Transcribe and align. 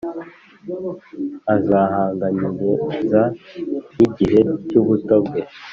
Azahanganiriza 1.55 3.21
nk’igihe 3.95 4.39
cy’ubuto 4.69 5.15
bwe, 5.25 5.41